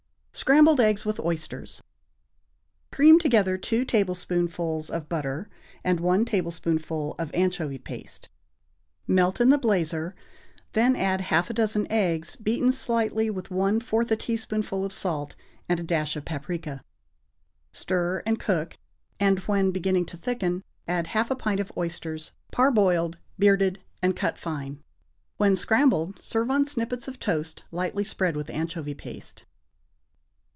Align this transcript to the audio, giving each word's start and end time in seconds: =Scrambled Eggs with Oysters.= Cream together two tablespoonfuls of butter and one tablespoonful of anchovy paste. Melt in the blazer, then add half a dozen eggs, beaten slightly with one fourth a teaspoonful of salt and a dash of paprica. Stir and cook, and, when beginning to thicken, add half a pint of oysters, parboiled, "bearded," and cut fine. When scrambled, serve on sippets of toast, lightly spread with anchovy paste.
=Scrambled 0.33 0.79
Eggs 0.79 1.05
with 1.05 1.19
Oysters.= 1.19 1.83
Cream 2.91 3.19
together 3.19 3.59
two 3.59 3.85
tablespoonfuls 3.85 4.89
of 4.89 5.07
butter 5.07 5.47
and 5.83 5.99
one 5.99 6.25
tablespoonful 6.25 7.13
of 7.19 7.29
anchovy 7.35 7.77
paste. 7.77 8.27
Melt 9.05 9.39
in 9.39 9.51
the 9.51 9.59
blazer, 9.59 10.15
then 10.71 10.95
add 10.95 11.21
half 11.21 11.51
a 11.51 11.53
dozen 11.53 11.85
eggs, 11.91 12.35
beaten 12.37 12.71
slightly 12.71 13.29
with 13.29 13.51
one 13.51 13.79
fourth 13.79 14.09
a 14.09 14.15
teaspoonful 14.15 14.83
of 14.83 14.91
salt 14.91 15.35
and 15.69 15.79
a 15.79 15.83
dash 15.83 16.15
of 16.15 16.25
paprica. 16.25 16.81
Stir 17.71 18.23
and 18.25 18.39
cook, 18.39 18.77
and, 19.19 19.39
when 19.41 19.69
beginning 19.69 20.07
to 20.07 20.17
thicken, 20.17 20.63
add 20.87 21.07
half 21.07 21.29
a 21.29 21.35
pint 21.35 21.59
of 21.59 21.71
oysters, 21.77 22.31
parboiled, 22.51 23.19
"bearded," 23.37 23.79
and 24.01 24.15
cut 24.15 24.39
fine. 24.39 24.81
When 25.37 25.55
scrambled, 25.55 26.19
serve 26.19 26.49
on 26.49 26.65
sippets 26.65 27.07
of 27.07 27.19
toast, 27.19 27.63
lightly 27.71 28.03
spread 28.03 28.35
with 28.35 28.49
anchovy 28.49 28.95
paste. 28.95 29.45